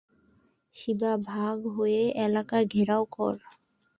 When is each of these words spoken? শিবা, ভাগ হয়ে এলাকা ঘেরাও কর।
শিবা, 0.75 1.11
ভাগ 1.25 1.57
হয়ে 1.67 2.03
এলাকা 2.25 2.57
ঘেরাও 2.65 3.03
কর। 3.11 3.35